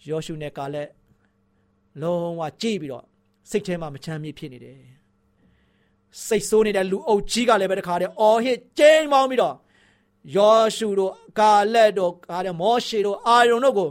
[0.07, 0.89] ယောရှုနဲ့ကာလက်
[2.01, 3.03] လုံးဝကြည့်ပြီးတော့
[3.49, 4.98] စိတ်ထဲမှာမချမ်းမြေ့ဖြစ်နေတယ်
[6.27, 9.55] စိတ်ဆိုးနေတဲ့လူအုပ်ကြီးကလည်းပဲတခါတည်းအော်ဟစ်ကျင်းမောင်းပြီးတော့
[10.35, 13.89] ယောရှုတို့ကာလက်တို့ကာတဲ့မောရှေတို့အာယုန်တို့ကို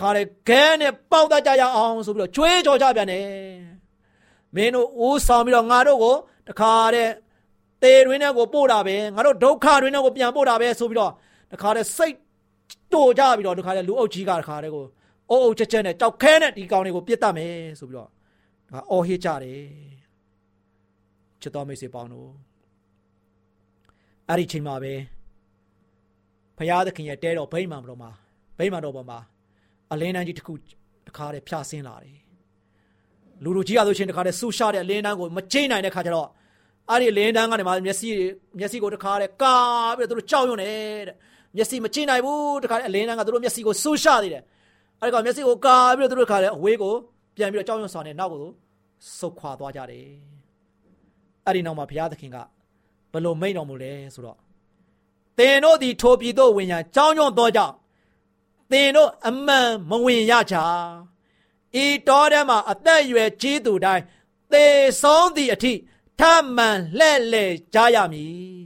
[0.00, 3.24] ခါလေခဲနဲ့ပေါက်တတ်ကြရအောင်ဆိုပြီးတော့ကြွေးကြော်ကြပြန်တယ်
[4.54, 6.16] မင်းတို့အိုးဆောင်ပြီးတော့ငါတို့ကို
[6.48, 7.10] တခါတဲ့
[7.82, 11.12] တေတွင်းထဲကိုပို့တာပဲငါတို့ဒုက္ခတွင်းထဲကိုပြန်ပို့တာပဲဆိုပြီးတော့
[11.52, 12.16] တခါတဲ့စိတ်
[12.92, 14.84] တိုကြပြီးတော့တခါတဲ့လူအုပ်ကြီးကတခါတဲ့ကို
[15.30, 18.08] အုပ်အုပ်ချက်ချက်နဲ့ကြောက်ခဲနဲ့ဒီကောင်တွေကိုပြစ်တတ်မယ်ဆိုပြီးတော့
[18.72, 19.62] ဒါအော်ဟစ်ကြတယ်
[21.44, 22.30] ချစ်တော်မိတ်ဆွေပေါင်းတို့
[24.28, 24.94] အဲ့ဒီချိန်မှာပဲ
[26.58, 28.10] ဖရာသခင်ရဲ့တဲတော်ဗိမာန်တော်မှာ
[28.58, 29.18] ဗိမာန်တော်ပေါ်မှာ
[29.92, 30.54] အလင်းတန်းကြီးတစ်ခု
[31.08, 32.18] တခါတည်းဖြာဆင်းလာတယ်
[33.42, 36.28] လူလူကြီးရဆိုရှင်တခါတည်းဆူရှာတဲ့အလင်းတန်းကိုမချိနိုင်တဲ့ခါကျတော့
[36.90, 38.08] အဲ့ဒီအလင်းတန်းကနေမှမျက်စိ
[38.58, 39.56] မျက်စိကိုတခါတည်းကာ
[39.96, 40.66] ပြီးတော့သူတို့ကြောက်ရွံ့နေ
[41.08, 41.16] တဲ့
[41.56, 44.42] မျက်စိမချိနိုင်ဘူးတခါတည်းအလင်းတန်းကသူတို့မျက်စိကိုဆူရှာသေးတယ်
[45.00, 46.94] အဲ့ဒီကမျက်စိကိုကာပြီးတော့သူတို့တခါတည်းအဝေးကို
[47.36, 48.44] ပြန်ပြီးတော့ကြောက်ရွံ့ဆောင်နေနောက်ကို
[49.18, 50.33] ဆုတ်ခွာသွားကြတယ်
[51.46, 52.36] အဲ့ဒီနောက်မှာဘုရားသခင်က
[53.12, 54.38] ဘလို့မိတ်တော်မူလဲဆိုတော့
[55.38, 57.74] သင်တို့ဒီထိုပြည်သို့ဝင်ရကြောင်းကြောင်းသောကြောင့်
[58.70, 60.56] သင်တို့အမှန်မဝင်ရကြ
[61.82, 64.02] ဤတော်ထဲမှာအသက်အရွယ်ကြီးသူတိုင်း
[64.52, 64.66] သေ
[65.02, 65.72] ဆုံးသည့်အထိ
[66.20, 66.22] ထ
[66.56, 68.64] မှန်လှဲ့လေကြရမည်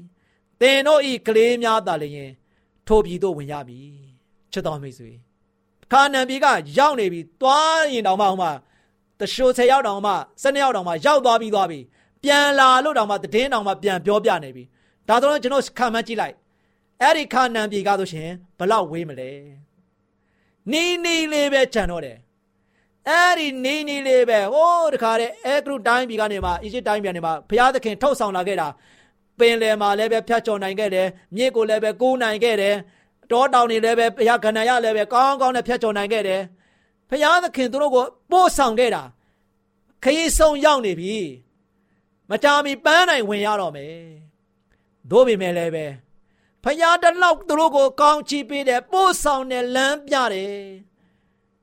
[0.60, 2.30] သင်တို့ဤကလေးများသာလျင်
[2.86, 3.90] ထိုပြည်သို့ဝင်ရမည်
[4.52, 5.12] ချစ်တော်မိတ်ဆွေ
[5.92, 6.46] ခါနန်ပြည်က
[6.78, 8.52] ရောက်နေပြီသွားရင်တောင်မှဟိုမှာ
[9.20, 10.12] တရှိုးဆယ်ရောက်တောင်မှ
[10.42, 11.80] ၁၂ရောက်တောင်မှရောက်သွားပြီးသွားပြီ
[12.24, 14.64] ပြန်လာလို့တောင်မှတည်င်းတောင်မှပြန်ပြောပြနေပြီ
[15.08, 16.34] ဒါဆိုတော့ကျွန်တော်ခံမှန်းကြည့်လိုက်
[17.02, 18.28] အဲ့ဒီခါနန်ပြည်ကဆိုရှင်
[18.58, 19.30] ဘလောက်ဝေးမလဲ
[20.72, 22.16] နီးနီးလေးပဲခြံတော့တယ်
[23.08, 28.68] အဲ့ဒီနီးနီးလေးပဲဟိုးတခါတဲ့အဲဂရုတိုင်းပြည်ကနေမှအီဂျစ်တိုင်းပြည်ကနေမှဘုရားသခင်ထုတ်ဆောင်လာခဲ့တာ
[29.38, 32.74] ပင်လယ်မှာလည်းပဲဖြတ်ကျော်နိုင်ခဲ့တယ်မြစ်ကိုလည်းပဲကူးနိုင်ခဲ့တယ်
[33.30, 36.40] တောတောင်တွေလည်းပဲဘုရားကဏ္ဍရလည်းပဲကောင်းကောင်းနဲ့ဖြတ်ကျော်နိုင်ခဲ့တယ်
[37.10, 39.02] ဘုရားသခင်သူတို့ကိုပို့ဆောင်ခဲ့တာ
[40.04, 41.16] ခရီးဆုံးရောက်နေပြီ
[42.30, 43.94] မကြာမီပန်းနိုင်ဝင်ရတော့မယ်
[45.10, 45.86] တို့ပေမဲ့လည်းပဲ
[46.64, 50.58] ဖယားတလောက်သူတို့ကိုကောင်းချီးပေးတယ်ပို့ဆောင်တယ်လမ်းပြတယ်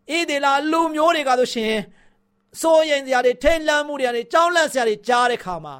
[0.09, 1.75] ဣဒေလာလူမျိုးတွေကဆိုရှင်
[2.61, 5.75] စိုးရင်စရာတွေထိန်လန့်မှုတွေကနေကြောင်းလန့်စရာတွေကြားတဲ့ခါမှာ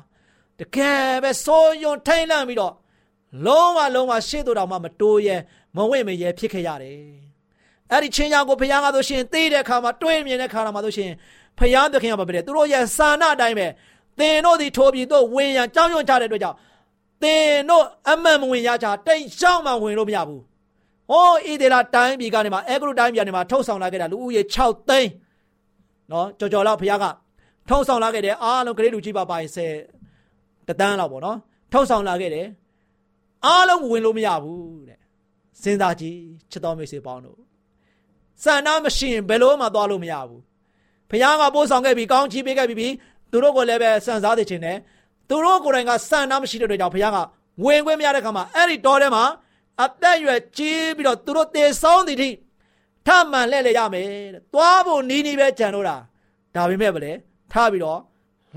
[0.59, 2.73] တကယ်ပဲစိုးယွန်ထိန်လန့်ပြီးတော့
[3.45, 5.35] လုံးဝလုံးဝရှေ့တို့တော်မှမတိုးရဲ
[5.75, 6.99] မဝင့်မရဲဖြစ်ခဲ့ရတယ်
[7.91, 11.11] အဲ့ဒီချင်းကြောင့်ကိုဘုရားကဆိုရှင်သိတဲ့အခါမှာတွေးမြင်တဲ့အခါမှာဆိုရှင်
[11.59, 13.67] ဘုရားသခင်ကပြောတယ်သူတို့ရဲ့စာနာအတိုင်းပဲ
[14.19, 16.57] သင်တို့ဒီထိုးပြီးတော့ဝင်ရန်ကြောင်းရွံ့ကြတဲ့အတွက်ကြောင့်
[17.23, 20.41] သင်တို့အမှန်မဝင်ရကြတိတ်ရှောင်းမှဝင်လို့မရဘူး
[21.11, 25.09] ဟောဣဒေလာတိုင်းပြည်ကနေမှာအဲဂရုတိုင်းပြည်ကနေမှာထုတ်ဆောင်လာခဲ့တာလူဦးရေ6သိန်း
[26.11, 27.05] နော်ကြော်ကြော်လောက်ဘုရားက
[27.69, 29.73] ထုတ်ဆောင်လာခဲ့တယ်အားလုံးဂရိလူကြီးပါပါဆယ်
[30.67, 31.37] တတန်းလောက်ပေါ့နော်
[31.71, 32.47] ထုတ်ဆောင်လာခဲ့တယ်
[33.45, 34.99] အားလုံးဝင်လို့မရဘူးတဲ့
[35.61, 36.19] စဉ်းစားကြည့်
[36.51, 37.39] ချစ်တော်မိတ်ဆွေပေါင်းတို့
[38.43, 40.41] စံနာမရှိရင်ဘယ်လို့မှသွားလို့မရဘူး
[41.09, 42.93] ဘုရားကပို့ဆောင်ခဲ့ပြီးကောင်းချီးပေးခဲ့ပြီး
[43.31, 44.77] သူတို့ကိုလည်းပဲစံစားသိခြင်းနဲ့
[45.29, 47.17] သူတို့ကိုယ်တိုင်ကစံနာမရှိတဲ့အတွက်ကြောင့်ဘုရားက
[47.63, 49.23] ဝင်ခွင့်မရတဲ့ခါမှာအဲ့ဒီတော်ထဲမှာ
[49.83, 52.29] အသက်ရွယ်ကြီးပြီးတော့သူတို့တေဆုံးသည်ထိ
[53.07, 55.97] ထမှန်လဲ့လေရမယ်တဲ့။သွားဖို့နီးနီးပဲကြံတော့တာ။
[56.55, 57.11] ဒါပေမဲ့ဗလေ
[57.51, 57.99] ထားပြီးတော့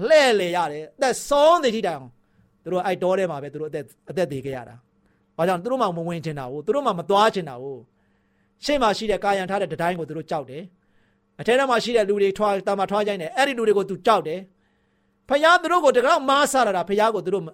[0.08, 2.10] လှဲ့လေရတယ်။အသက်ဆုံးသည်ထိတိုင်အောင်
[2.62, 4.74] သူတို့အဲ့တော်ထဲမှာပဲသူတို့အသက်အသက်သေးခဲ့ရတာ။
[5.36, 7.78] ဘာကြောင့်သူတို့မှမဝင်ချင်တာဘူး။သူတို့မှမသွားချင်တာဘူး။
[8.64, 10.62] ရှေ့မှာရှိတဲ့ကာယံထားတဲ့တတိုင်းကိုသူတို့ကြောက်တယ်။
[11.40, 14.40] အထဲထဲမှာရှိတဲ့လူတွေထွားတာမထွားကြိုင်းတယ်။အဲ့ဒီလူတွေကိုသူကြောက်တယ်။
[15.28, 17.44] ဖယားသူတို့ကိုတကောက်မားဆလာတာဖယားကိုသူတို့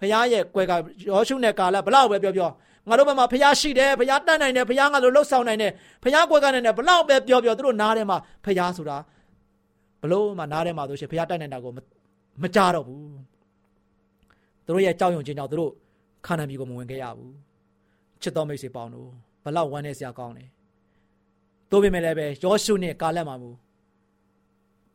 [0.00, 0.72] ဖယားရဲ့ကွယ်က
[1.08, 2.50] ယောရှုနဲ့ကာလဘလောက်ပဲပြောပြော
[2.88, 5.72] ငါတို့ဘက်မှာဖျားရှိတယ်ဖျားတတ်နိုင်တယ်ဖျားငါတို့လှုပ်ဆောင်နိုင်တယ်
[6.04, 8.96] ဖျားကွက်ကနိုင်တယ်ဘလောက်ပဲပြောပြောသူတို့နားထဲမှာဖျားဆိုတာ
[10.02, 11.72] ဘလို့မှနားထဲမှာဆိုရှင်ဖျားတတ်နိုင်တာကို
[12.42, 13.00] မကြတော့ဘူး
[14.66, 15.72] သူတို့ရဲ့ကြောက်ရွံ့ခြင်းကြောင့်သူတို့
[16.26, 17.32] ခန္ဓာမြေကိုမဝင်ခဲ့ရဘူး
[18.22, 19.08] ချစ်တော်မိတ်ဆွေပေါင်းတို့
[19.44, 20.48] ဘလောက်ဝမ်းနေစရာကောင်းတယ်
[21.70, 23.50] တို့ပေမဲ့လည်းပဲယောရှုနဲ့ကာလက်မှာမူ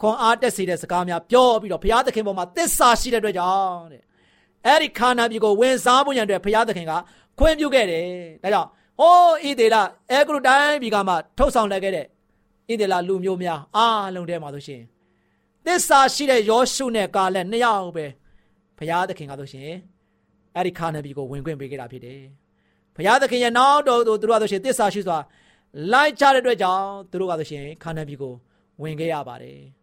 [0.02, 4.02] ခွန်အားတက်စေတဲ့စကားများပြောပြီးတော့ဘုရားသခင်ပေါ်မှာသစ္စာရှိတဲ့အတွက်ကြောင့်တဲ့
[4.66, 6.94] အဲ့ဒီခန္ဓာမြေကိုဝင်စားဖို့ရန်အတွက်ဘုရားသခင်က
[7.40, 8.06] ခွင့်ပြုခဲ့တယ်။
[8.44, 9.76] ဒါကြောင့်ဟိုးဣသေလ
[10.12, 12.08] အဲဂရုတိုင်းပြည်ကမှထုတ်ဆောင်လိုက်ခဲ့တဲ့ဣ
[12.80, 14.82] သေလလူမျိုးများအားလုံးထဲမှာဆိုရှင်
[15.66, 18.06] သစ္စာရှိတဲ့ယောရှုနဲ့ကာလက်နှစ်ယောက်ပဲ
[18.78, 19.72] ဘုရားသခင်ကဆိုရှင်
[20.56, 22.22] အဲ့ဒီခါနဘီကိုဝင်ခွင့်ပေးခဲ့တာဖြစ်တယ်။
[22.96, 25.18] ဘုရားသခင်ရဲ့နောက်တော်သူတို့ကဆိုရှင်သစ္စာရှိစွာ
[25.92, 28.34] လိုက်ချတဲ့အတွက်ကြောင့်သူတို့ကဆိုရှင်ခါနဘီကို
[28.82, 29.60] ဝင်ခဲ့ရပါတယ်။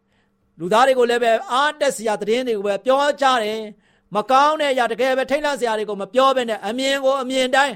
[0.59, 3.61] လူသားတွေကိုလည်းပဲအားတက်စရာသတင်းတွေကိုပဲပြောကြတယ်။
[4.15, 7.75] မကောင်းတဲ့အရာတကယ်ပဲထိတ်လန့်စရာတွေကိုမပြောဘဲနဲ့အမြင်ကိုအမြင်တိုင်း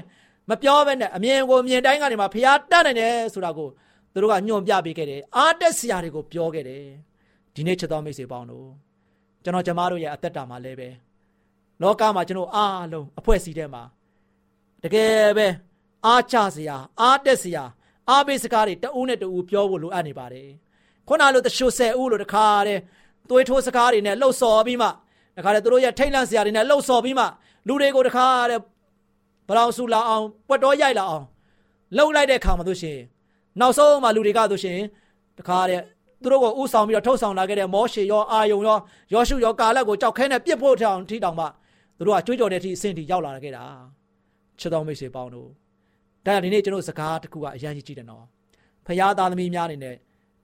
[0.49, 3.69] မပြောဘဲနဲ့အမြင်ကိုအမြင်တိုင်းကနေမှဖျားတတ်နိုင်တယ်ဆိုတာကို
[4.13, 6.85] သူတို့ကညွှန်ပြပေးခဲ့တယ်အားတက်စရာတွေကိုပြောခဲ့တယ်
[7.55, 8.67] ဒီနေ့ချက်တော်မိတ်ဆွေပေါင်းတို့
[9.43, 10.89] ကျွန်တော်ကျမတို့ရဲ့အသက်တာမှာလည်းပဲ
[11.81, 13.83] လောကမှာကျွန်တော်အားလုံးအဖွဲ့အစည်းထဲမှာ
[14.83, 15.47] တကယ်ပဲ
[16.05, 17.63] အားချစရာအားတက်စရာ
[18.09, 20.49] အားပေးစကားတွေတဦးနဲ့တဦးပြောဖို့လိုအပ်နေပါတယ်
[21.07, 22.81] ခုနလိုတချို့ဆယ်ဦးလိုတခါတည်း
[23.29, 24.87] သွေးထိုးစကားတွေနဲ့လှုပ်ဆော်ပြီးမှ
[25.37, 27.25] တခါတည်းသူတို့ရဲ့ထိတ်လန့်စရာတွေနဲ့လှုပ်ဆော်ပြီးမှ
[27.67, 28.61] လူတွေကိုတခါတည်း
[29.47, 31.25] ဘလောင်ဆူလာအောင်ပွက်တော်ရိုက်လာအောင်
[31.97, 32.97] လှုပ်လိုက်တဲ့ခါမှာဆိုရှင်
[33.59, 34.79] နောက်ဆုံးမှလူတွေကဆိုရှင်
[35.39, 35.83] တခါတည်း
[36.21, 38.77] သူတို့ကိုဥဆောင်ပြီးတော့ထုတ်ဆောင်လာခဲ့တဲ့မောရှေရောအာယုံရော
[39.13, 41.45] ယောရှုရောကာလက်ကိုကြောက်ခဲနဲ့ပြစ်ဖို့ထောင်ထိတောင်မှ
[41.97, 43.63] သူတို့ကကြွေးကြော်တဲ့အထိအဆင့်ထိရောက်လာခဲ့တာ
[44.59, 45.49] ချစ်တော်မိတ်ဆွေပေါင်းတို့
[46.25, 48.25] ဒါဒီနေ့ကျွန်တော်စကားတစ်ခုကအရန်ကြီးကြည့်တယ်နော်
[48.85, 49.95] ဖရာသားသမီးများအနေနဲ့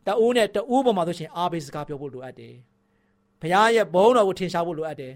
[0.07, 2.53] တအူးနဲ့တအူးပေါ်မှာဆိုရှင်အားပေးစကားပြောဖို့လိုအပ်တယ်
[3.41, 5.13] ဘုရားရဲ့ဘုန်းတော်ကိုထင်ရှားဖို့လိုအပ်တယ်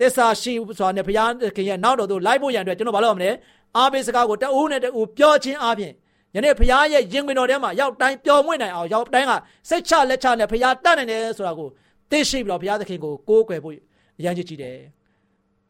[0.00, 3.30] သစ္စာရှိဆိုတာနဲ့ဘုရားခင်ရဲ့နောက်တော်သို့လိုက်ဖို့ရန်အတွက်ကျွန်တော်ဘာလုပ်ရမလဲ
[3.76, 5.92] အားပေးစကားကိုတအူးနဲ့တအူးပြောခြင်းအပြင်
[6.34, 9.32] ယနေ့ဘုရားရဲ့ရင်ခွင်တော်ထဲမှာရောက်တိုင်းပျော်မွေ့နိုင်အောင်ရောက်တိုင်းက
[9.68, 11.68] စိတ်ချလက်ချနဲ့ဘုရားတတ်နိုင်တယ်ဆိုတာကို
[12.10, 13.76] သိရှိပြီးတော့ဘုရားသခင်ကိုကိုးကွယ်ဖို့
[14.18, 14.76] အရန်ကြီးကြည့်တယ်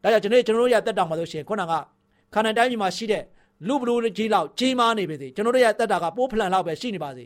[0.01, 1.73] ဒါကြောင့်ကျွန်တော်ကျွန်တော်တို့ရဲ့တက်တောင်မှာဆိုရှင်ခုနက
[2.33, 3.23] ခန္ဓာတိုင်းပြည်မှာရှိတဲ့
[3.67, 7.25] လူဘလူကြီးလောက်ကြီးမားနေပြီစေကျွန်တော်တို့ရဲ့တက်တာကပိုးဖလန်လောက်ပဲရှိနေပါစေ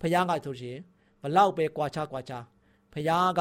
[0.00, 0.76] ဘုရားကဆိုရှင်
[1.22, 2.44] ဘလောက်ပဲကွာခြားကွာခြား
[2.92, 3.40] ဘုရားက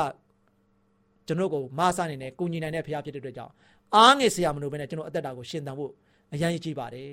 [1.28, 3.54] ကျွန်တော်ကိုမဆနိုင်တဲ့ကုညီနိုင်တဲ့ဖရားဖြစ်တဲ့အတွက်ကြောင့်
[3.96, 5.91] အားငယ်စရာမလိုဘဲနဲ့ကျွန်တော်အသက်တာကိုရှင်သန်ဖို့
[6.34, 7.12] အရန်ကြီးပါတယ်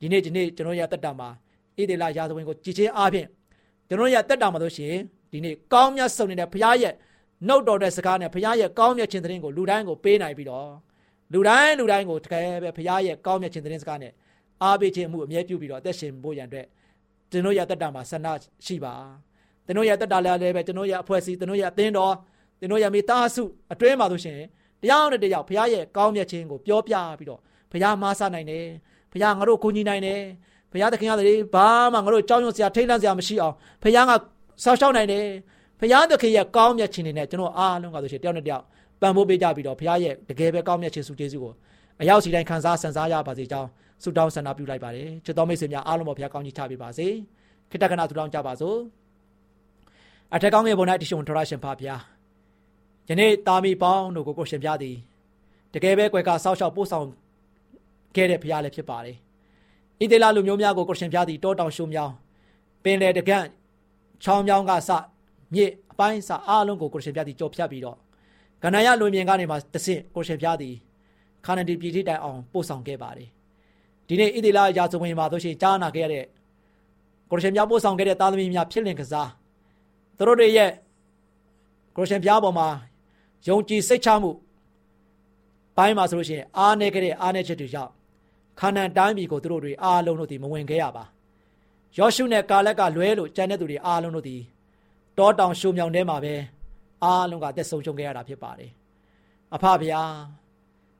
[0.00, 1.28] ဒီနေ့ဒီနေ့ကျွန်တော်ရတက်တာမှာ
[1.76, 3.28] ဣဒေလရာဇဝင်ကိုကြည်ချင်းအားဖြင့်
[3.88, 6.94] ကျွန်တော်ရတက်တာမှာလို့ရှိရင်ဒီနေ့ကောင်းမြတ်ဆုံနေတဲ့ဖရားရဲ့
[7.46, 10.68] နှုတ်တော်တဲ့စကားနဲ့ဖရားရဲ့ကောင်းမြတ်ခြင်းသတင်းကိုလူတိုင်းကိုပေးနိုင်ပြီးတော့
[11.32, 14.12] လူတိုင်းလူတိုင်းကိုတကယ်ပဲဖရားရဲ့ကောင်းမြတ်ခြင်းသတင်းစကားနဲ့
[14.62, 16.66] အားပေးခြင်းမှုအမြဲပြုပြီးတော့အသက်ရှင်ဖို့ရန်အတွက်
[17.32, 18.28] ကျွန်တော်ရတက်တာမှာဆန္ဒ
[18.66, 18.94] ရှိပါ
[19.66, 22.14] ကျွန်တော်ရတက်တာလည်းပဲကျွန်တော်ရအဖွဲ့အစည်းကျွန်တော်ရအသင်းတော်
[22.60, 23.42] သင်တို့ရမိသားစု
[23.72, 24.38] အတွင်းမှာဆိုရှင်
[24.82, 27.40] တရားနဲ့တရားဘုရားရဲ့ကောင်းမြတ်ခြင်းကိုပြောပြပြီးတော့
[27.72, 28.66] ဘုရားမားဆနိုင်တယ်
[29.12, 30.20] ဘုရားငါတို့ကိုကြီးနိုင်တယ်
[30.72, 34.12] ဘုရားသခင်ကလည်းဘာမှငါတို့ကြောင်းရွံ့စရာထိတ်လန့်စရာမရှိအောင်ဘုရားက
[34.64, 35.26] ဆောက်ရှောက်နိုင်တယ်
[35.80, 38.64] ဘုရားသခင်ရဲ့ကောင်းမြတ်ခြင်းတွေနဲ့ကျွန်တော်အားလုံးကဆိုရှင်တယောက်နဲ့တယောက်
[39.00, 41.52] ပံ့ပိုးပေးကြပြီးတော့ဘုရားရဲ့တကယ်ပဲကောင်းမြတ်ခြင်းစုကျေးဇူးကို
[42.02, 43.68] အရောက်စီတိုင်းခံစားဆန်စားရပါစေကြောင်း
[44.02, 47.06] ဆုတောင်းဆန္ဒပြုလိုက်ပါတယ်ချစ်တော်မိတ်ဆွေများအားလုံးပေါ်ဘုရားကောင်းကြီးချပေးပါစေ
[47.70, 48.78] ခိတ္တကနာဆုတောင်းကြပါစို့
[50.34, 52.02] အထက်ကောင်းငယ်ပေါ်၌တရှိန်ထရရှင်ဖာဘုရား
[53.08, 54.96] ယနေ့တာမီပေါင်းတို့ကိုကိုရှင်ပြသည်
[55.74, 57.06] တကယ်ပဲကွယ်ကဆောက်ရှောက်ပို့ဆောင်
[58.14, 59.16] ခဲ့တဲ့ဘုရားလည်းဖြစ်ပါတယ်
[60.00, 62.14] ဣသေလလူမျိုးများကိုကိုရှင်ပြသည်တောတောင်ရှုံမြောင်း
[62.84, 63.46] ပင်လေတကန့်
[64.24, 64.90] ချောင်းမြောင်းကစ
[65.54, 67.96] မြစ်အပိုင်းစာအားလုံးကိုကိုရှင်ပြသည်ကြော်ဖြတ်ပြီးတော့
[68.62, 70.74] ကဏ္ဍရလွင်ပြင်ကနေမှတဆင့်ကိုရှင်ပြသည်
[71.46, 73.28] ခါနဒီပြည်ထိတိုင်အောင်ပို့ဆောင်ခဲ့ပါတယ်
[74.12, 76.24] ဒီနေ့ဣတိလရာဇဝင်မှာတို့ရှိရင်ကြားနာခဲ့ရတဲ့
[77.30, 79.30] ကိုရှင်ပြပို့ဆောင်ခဲ့တဲ့သားသမီးများဖြစ်လင်ကစား
[80.16, 80.70] သူတို့တွေရဲ့
[81.96, 82.68] ကိုရှင်ပြပေါ်မှာ
[83.46, 84.30] ယုံကြည်စိတ်ချမှု
[85.76, 87.92] ပိုင်းမှာဆိုလို့ရှိရင်အားနေခဲ့တဲ့အားနေချက်တွေကြောင့်
[88.60, 91.04] ခါနန်တိုင်းပြည်ကိုသူတို့တွေအားလုံးတို့ဒီမဝင်ခဲ့ရပါ
[91.98, 94.36] ယောရှုနဲ့ကာလက်ကလွဲလို့ကျန်တဲ့သူတွေအားလုံးတို့ဒီ
[95.18, 96.34] တောတောင်ရှုံမြောင်ထဲမှာပဲ
[97.04, 98.70] အားလုံးကသက်ဆုံးရှုံးခဲ့ရတာဖြစ်ပါတယ်
[99.54, 100.02] အဖဗျာ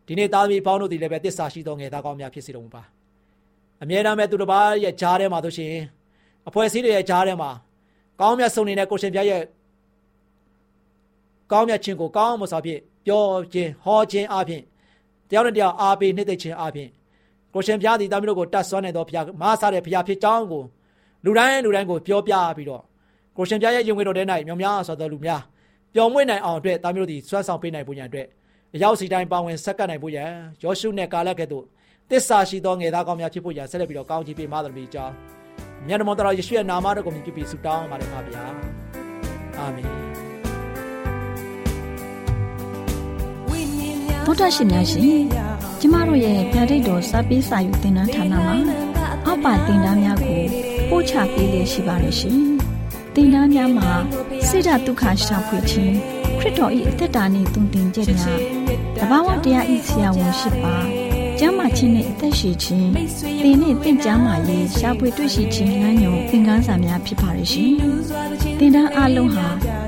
[0.06, 2.82] ဒီနေ့သားသမီးပေါင်းတို့ဒီလည်းပဲတစ္ဆာရှိသောငယ်သားကောင်းများဖြစ်စေတော်မူပါ
[3.82, 5.74] အမြဲတမ်းပဲသူတစ်ပါးရဲ့ဂျားထဲမှာဆိုရှင်
[6.48, 7.50] အဖွဲ့အစည်းတွေရဲ့ဂျားထဲမှာ
[8.20, 9.42] ကောင်းမြတ်ဆုံးနေတဲ့ကိုရှင်ပြရဲ့
[11.52, 14.62] ကောင်းမြတ်ခြင်းကိုကောင်းမွန်စွာဖြင့်ပြောခြင်းဟောခြင်းအပြင်
[15.28, 16.88] တယောက်နဲ့တယောက်အားပေးနှိမ့်သိခြင်းအပြင်
[17.54, 20.62] ကိုရှင်ပြသည်တာမီးတို့ကိုတတ်ဆွမ်းနေသောဘုရားမဆားတဲ့ဘုရားဖြစ်ကြောင်းကို
[21.24, 22.82] လူတိုင်းလူတိုင်းကိုပြောပြပြီးတော့
[23.36, 25.42] ကိုရှင်ပြရဲ့ယုံကြည်တော်တဲ့၌မြောင်များဆိုသောလူများ
[25.94, 28.26] ပျော်မွေ့နိုင်အောင်အတွက်တာမီးတို့သည်ဆွမ်းဆောင်ပေးနိုင်ဖို့ရန်အတွက်
[28.74, 30.30] အရောက်စီတိုင်းပါဝင်ဆက်ကပ်နိုင်ဖို့ရန်
[30.62, 31.64] ယောရှုနဲ့ကာလကဲ့သို့
[32.12, 35.14] တစ္ဆာရှိသောငယ်သားကောင်းများဖြစ်ဖို့ရန်ဆက်လက်ပြီးတော့ကောင်းချီးပေးမှတော်မူကြောင်း
[35.86, 38.44] မြတ်တော်တော်ယေရှုရဲ့နာမတော်ကိုမြည်ပြီးဆုတောင်းပါတယ်ပါဗျာ
[39.58, 39.86] အာမင်
[44.26, 45.20] ဗုဒ္ဓရှင်များရှင်
[45.80, 48.56] ကျမတို့ရဲ့ဗျာဒိတ်တော်စပေးစာယူတင်နန်းဌာနမှာ
[49.26, 50.42] အောက်ပါတင်ဒားများကို
[50.90, 52.40] ပို့ချပေးလေရှိပါတယ်ရှင်
[53.14, 53.90] တင်ဒားများမှာ
[54.48, 55.96] ဆိဒ္ဓတုခရှာဖွေခြင်း
[56.38, 58.26] ခရစ်တော်၏အသက်တာနှင့်တုန်တင်ကြမြ
[59.00, 61.11] တဘာဝတရားဤဆရာဝန်ရှိပါ
[61.44, 62.88] ကျမ်းမာခြင်းနဲ့အသက်ရှိခြင်း
[63.42, 67.70] သင်နဲ့တင့်ကြမာရေးရှားပွေတွေ့ရှိခြင်းလမ်းညွန်သင်ခန်းစာများဖြစ်ပါရဲ့ရှင်။
[68.58, 69.46] သင်တန်းအလုံးဟာ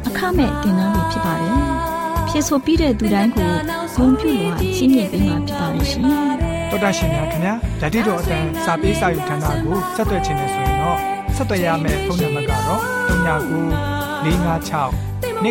[0.09, 1.55] အခမဲ့သင်တန်းတွေဖြစ်ပါတယ်။
[2.29, 3.53] ဖြစ်ဆိုပြီးတဲ့သူတိုင်းကို
[3.95, 6.03] ဂုဏ်ပြုလွှာရှင်းပြပေးမှာဖြစ်ပါရဲ့ရှင်။
[6.71, 10.99] တော်တာရှင်များခင်ဗျာဓာတိတော်အတန်းစာပေးစာယူဌာနကိုဆက်သွယ်ခြင်းနဲ့ဆိုရင်တော့
[11.37, 13.25] ဆက်သွယ်ရမယ့်ဖုန်းနံပါတ်ကတော့39
[14.25, 14.91] 656
[15.43, 15.47] 296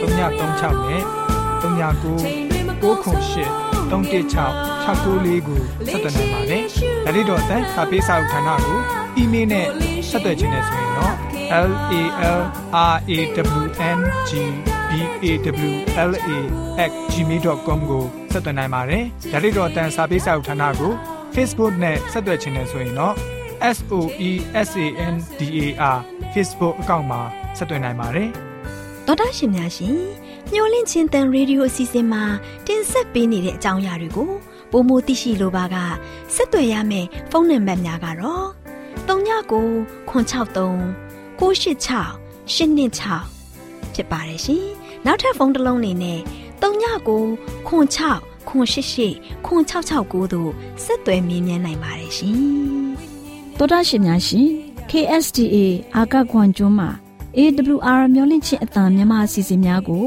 [0.00, 1.02] 336နဲ့
[1.62, 2.08] 39
[2.82, 6.62] 998 316 694ကိုဆက်သွင်းနိုင်ပါတယ်။
[7.04, 8.80] ဒါ့အပြင်တော့အသက်စာပေးစာဥထာဏာကို
[9.16, 9.66] အီးမေးလ်နဲ့
[10.08, 11.14] ဆက်သွယ်ခြင်းနဲ့ဆိုရင်တော့
[11.50, 11.70] l
[12.00, 12.02] a
[12.38, 12.42] l r
[12.76, 13.20] a
[13.56, 13.62] w
[13.96, 14.32] n g
[14.90, 15.32] b a
[15.66, 15.70] w
[16.10, 16.30] l a
[16.88, 20.92] @ gmail.com ကိုဆက်သွင်းနိုင်ပါတယ်။ဒါ့အပြင်တော့အတန်းစာပေးစာဥထာဏာကို
[21.34, 23.14] Facebook နဲ့ဆက်သွယ်ခြင်းနဲ့ဆိုရင်တော့
[23.76, 23.94] S O
[24.28, 24.30] E
[24.68, 25.98] S A N D A R
[26.32, 27.20] Facebook အကောင့်မှာ
[27.58, 28.28] ဆက်သွင်းနိုင်ပါတယ်။
[29.06, 29.96] ဒေါက်တာရှင်များရှင်
[30.52, 32.24] မျောလင့်ချင်းတန်ရေဒီယိုအစီအစဉ်မှာ
[32.66, 34.30] တင်ဆက်ပေးနေတဲ့အကြောင်းအရာတွေကို
[34.70, 35.76] ပိုမိုသိရှိလိုပါက
[36.34, 38.46] ဆက်သွယ်ရမယ့်ဖုန်းနံပါတ်များကတော့
[39.08, 39.68] 39ကို
[40.10, 40.78] 663
[41.38, 44.64] 986 126ဖြစ်ပါတယ်ရှင်။
[45.06, 46.20] နောက်ထပ်ဖုန်းတစ်လုံးနေနဲ့
[46.62, 47.24] 39ကို
[47.68, 47.70] 6
[48.48, 50.50] 688 666တို့
[50.84, 52.38] ဆက်သွယ်မြင်းမြန်းနိုင်ပါတယ်ရှင်။
[53.58, 54.48] တော်တာရှင်များရှင်
[54.90, 55.56] KSTA
[55.96, 56.90] အာကခွန်ကျွန်းမှာ
[57.36, 60.06] AWR မျိုးလင့်ချင်းအတံမြန်မာအစီအစဉ်များကို